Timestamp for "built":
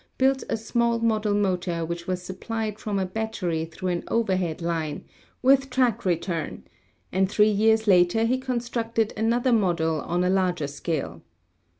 0.17-0.43